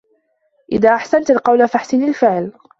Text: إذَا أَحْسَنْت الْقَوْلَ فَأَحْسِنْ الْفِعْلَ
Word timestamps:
إذَا 0.71 0.95
أَحْسَنْت 0.95 1.29
الْقَوْلَ 1.31 1.67
فَأَحْسِنْ 1.69 2.03
الْفِعْلَ 2.07 2.51